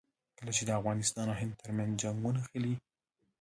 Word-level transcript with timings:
کله 0.37 0.51
چې 0.57 0.63
د 0.65 0.69
افغانستان 0.79 1.25
او 1.31 1.37
هند 1.41 1.53
ترمنځ 1.61 1.93
جنګ 2.01 2.17
ونښلي. 2.21 2.73